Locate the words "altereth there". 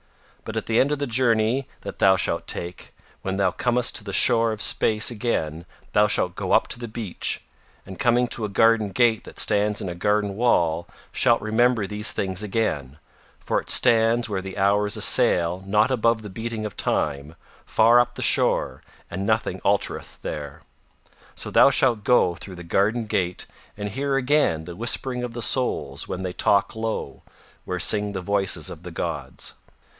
19.63-20.63